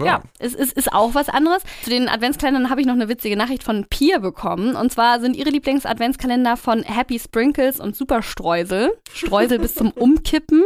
[0.00, 1.62] Ja, es ist, ist auch was anderes.
[1.82, 4.76] Zu den Adventskalendern habe ich noch eine witzige Nachricht von Pia bekommen.
[4.76, 8.92] Und zwar sind ihre Lieblings-Adventskalender von Happy Sprinkles und Super Streusel.
[9.12, 10.64] Streusel bis zum Umkippen.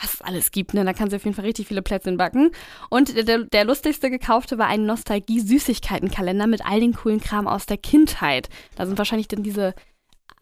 [0.00, 0.84] Was es alles gibt, ne?
[0.84, 2.50] Da kann sie auf jeden Fall richtig viele Plätzchen backen.
[2.90, 7.78] Und der, der lustigste gekaufte war ein Nostalgie-Süßigkeiten-Kalender mit all den coolen Kram aus der
[7.78, 8.48] Kindheit.
[8.76, 9.74] Da sind wahrscheinlich dann diese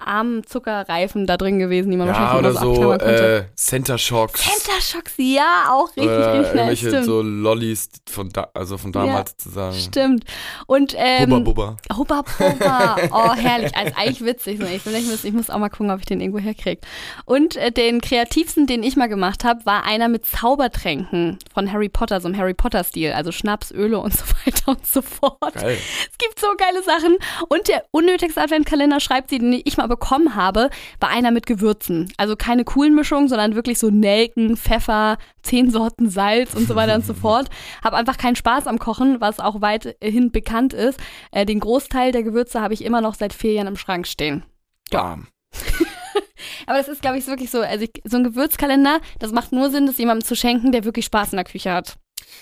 [0.05, 4.41] armen Zuckerreifen da drin gewesen, die man Ja, wahrscheinlich oder so äh, Center Shocks.
[4.41, 7.05] Center Shocks, ja, auch richtig, oder richtig irgendwelche stimmt.
[7.07, 9.77] so Lollis von da, also von damals sozusagen.
[9.77, 10.25] Stimmt.
[10.67, 11.77] Und ähm, Bubba Bubba.
[11.97, 12.97] Hubba Bubba.
[13.13, 13.75] Oh, herrlich.
[13.77, 14.61] Also eigentlich witzig.
[14.61, 16.81] Ich, ich, muss, ich muss auch mal gucken, ob ich den irgendwo herkriege.
[17.25, 21.89] Und äh, den kreativsten, den ich mal gemacht habe, war einer mit Zaubertränken von Harry
[21.89, 23.13] Potter, so im Harry Potter-Stil.
[23.13, 25.55] Also Schnaps, Öle und so weiter und so fort.
[25.55, 25.79] Geil.
[26.11, 27.17] Es gibt so geile Sachen.
[27.49, 32.11] Und der unnötigste Adventkalender, schreibt sie, den ich mal bekommen habe, war einer mit Gewürzen.
[32.17, 36.95] Also keine coolen Mischungen, sondern wirklich so Nelken, Pfeffer, zehn Sorten Salz und so weiter
[36.95, 37.51] und so fort.
[37.85, 40.99] Hab einfach keinen Spaß am Kochen, was auch weithin bekannt ist.
[41.33, 44.45] Äh, den Großteil der Gewürze habe ich immer noch seit vier Jahren im Schrank stehen.
[44.91, 45.27] Bam.
[46.67, 47.61] Aber das ist, glaube ich, wirklich so.
[47.61, 51.05] Also ich, so ein Gewürzkalender, das macht nur Sinn, das jemandem zu schenken, der wirklich
[51.05, 51.99] Spaß in der Küche hat.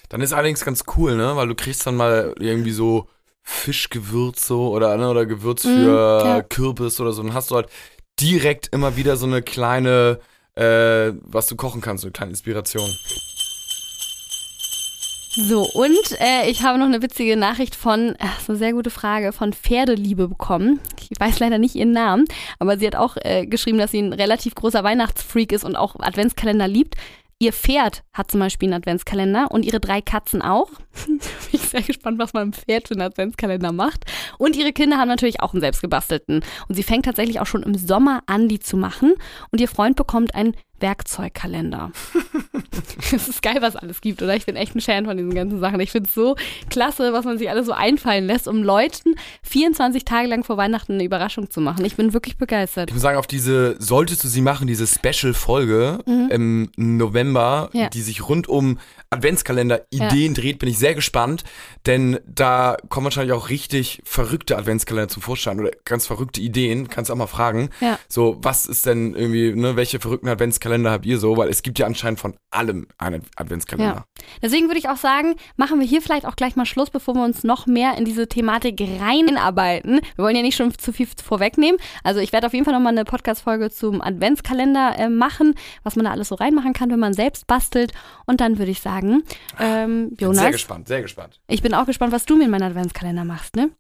[0.08, 1.37] Dann ist allerdings ganz cool, ne?
[1.37, 3.08] Weil du kriegst dann mal irgendwie so
[3.48, 6.42] Fischgewürz so oder, ne, oder Gewürz Mm, für ja.
[6.42, 7.22] Kürbis oder so.
[7.22, 7.68] Dann hast du halt
[8.20, 10.20] direkt immer wieder so eine kleine,
[10.54, 12.90] äh, was du kochen kannst, so eine kleine Inspiration.
[15.30, 18.72] So, und äh, ich habe noch eine witzige Nachricht von, äh, das ist eine sehr
[18.72, 20.80] gute Frage, von Pferdeliebe bekommen.
[21.11, 22.24] Ich weiß leider nicht ihren Namen,
[22.58, 25.96] aber sie hat auch äh, geschrieben, dass sie ein relativ großer Weihnachtsfreak ist und auch
[26.00, 26.96] Adventskalender liebt.
[27.38, 30.70] Ihr Pferd hat zum Beispiel einen Adventskalender und ihre drei Katzen auch.
[31.06, 31.20] Bin
[31.52, 34.04] ich sehr gespannt, was mein Pferd für einen Adventskalender macht.
[34.38, 36.42] Und ihre Kinder haben natürlich auch einen selbstgebastelten.
[36.68, 39.14] Und sie fängt tatsächlich auch schon im Sommer an, die zu machen.
[39.50, 41.92] Und ihr Freund bekommt einen Werkzeugkalender.
[43.12, 44.37] Es ist geil, was alles gibt, oder?
[44.37, 45.80] Ich bin echt ein Fan von diesen ganzen Sachen.
[45.80, 46.37] Ich finde es so
[46.68, 50.92] klasse, was man sich alles so einfallen lässt, um Leuten 24 Tage lang vor Weihnachten
[50.92, 51.84] eine Überraschung zu machen.
[51.87, 52.90] Ich bin wirklich begeistert.
[52.90, 57.80] Ich muss sagen, auf diese, solltest du sie machen, diese Special-Folge im November, Mhm.
[57.80, 57.88] Ja.
[57.88, 58.78] die sich rund um
[59.11, 61.44] Adventskalender-Ideen dreht, bin ich sehr gespannt,
[61.87, 66.88] denn da kommen wahrscheinlich auch richtig verrückte Adventskalender zum Vorschein oder ganz verrückte Ideen.
[66.88, 67.71] Kannst auch mal fragen.
[67.81, 67.99] Ja.
[68.09, 71.37] So, was ist denn irgendwie, ne, welche verrückten Adventskalender habt ihr so?
[71.37, 74.05] Weil es gibt ja anscheinend von allem einen Adventskalender.
[74.42, 77.24] Deswegen würde ich auch sagen, machen wir hier vielleicht auch gleich mal Schluss, bevor wir
[77.24, 80.00] uns noch mehr in diese Thematik reinarbeiten.
[80.16, 81.80] Wir wollen ja nicht schon zu viel vorwegnehmen.
[82.04, 86.04] Also ich werde auf jeden Fall nochmal eine Podcast-Folge zum Adventskalender äh, machen, was man
[86.04, 87.92] da alles so reinmachen kann, wenn man selbst bastelt.
[88.26, 89.22] Und dann würde ich sagen,
[89.58, 91.40] ähm, Bin sehr Jonas, gespannt, sehr gespannt.
[91.48, 93.70] ich bin auch gespannt, was du mir in meinen Adventskalender machst, ne?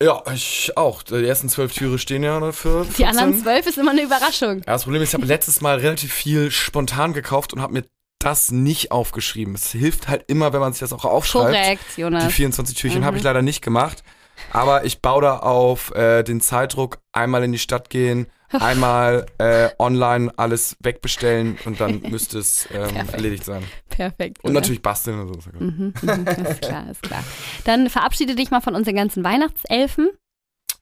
[0.00, 1.02] Ja, ich auch.
[1.02, 2.86] Die ersten zwölf Türe stehen ja dafür.
[2.96, 4.58] Die anderen zwölf ist immer eine Überraschung.
[4.58, 7.84] Ja, das Problem ist, ich habe letztes Mal relativ viel spontan gekauft und habe mir
[8.18, 9.54] das nicht aufgeschrieben.
[9.54, 11.46] Es hilft halt immer, wenn man sich das auch aufschreibt.
[11.54, 12.32] Korrekt, Die Jonas.
[12.32, 13.04] 24 Türchen Mhm.
[13.04, 14.02] habe ich leider nicht gemacht.
[14.52, 19.68] Aber ich baue da auf äh, den Zeitdruck, einmal in die Stadt gehen, einmal äh,
[19.80, 23.64] online alles wegbestellen und dann müsste es ähm, erledigt sein.
[23.88, 24.42] Perfekt.
[24.44, 25.50] Und natürlich basteln und so.
[25.58, 27.24] Mhm, mhm, ist klar, ist klar.
[27.64, 30.10] Dann verabschiede dich mal von unseren ganzen Weihnachtselfen.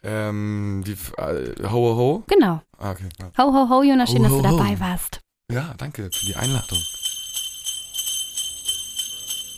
[0.02, 2.24] Ähm, die, äh, ho, ho, ho.
[2.28, 2.60] Genau.
[2.78, 3.08] Ah, okay.
[3.18, 3.44] Ja.
[3.44, 4.58] Ho, ho, ho, Jonas, schön, Ho, dass du ho, ho.
[4.58, 5.20] dabei warst.
[5.50, 6.78] ja, danke für die Einladung.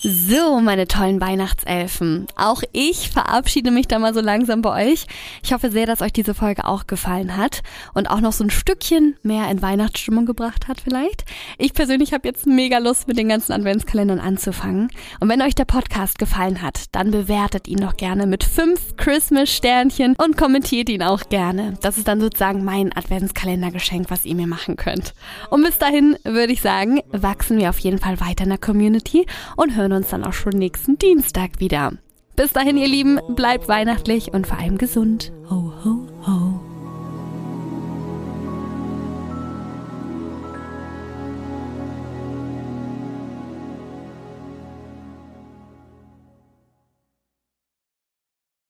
[0.01, 2.29] So, meine tollen Weihnachtselfen.
[2.37, 5.07] Auch ich verabschiede mich da mal so langsam bei euch.
[5.43, 7.63] Ich hoffe sehr, dass euch diese Folge auch gefallen hat
[7.95, 11.25] und auch noch so ein Stückchen mehr in Weihnachtsstimmung gebracht hat vielleicht.
[11.59, 14.89] Ich persönlich habe jetzt mega Lust, mit den ganzen Adventskalendern anzufangen.
[15.19, 20.15] Und wenn euch der Podcast gefallen hat, dann bewertet ihn doch gerne mit fünf Christmas-Sternchen
[20.15, 21.75] und kommentiert ihn auch gerne.
[21.81, 25.13] Das ist dann sozusagen mein Adventskalendergeschenk, was ihr mir machen könnt.
[25.51, 29.27] Und bis dahin würde ich sagen, wachsen wir auf jeden Fall weiter in der Community
[29.57, 31.93] und hören hören uns dann auch schon nächsten Dienstag wieder.
[32.37, 35.33] Bis dahin, ihr Lieben, bleibt weihnachtlich und vor allem gesund.
[35.51, 36.68] Ho, ho.